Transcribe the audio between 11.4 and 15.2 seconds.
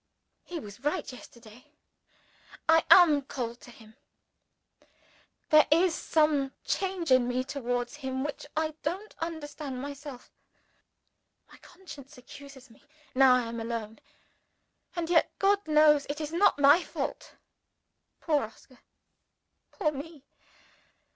My conscience accuses me, now I am alone and